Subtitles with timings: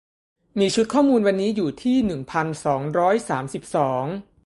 [0.59, 4.05] มีชุดข้อมูลวันนี้อยู่ที่ หนึ่งพันสองร้อยสามสิบสอง